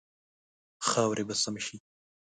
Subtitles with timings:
[0.87, 1.77] خاورې به سم شي.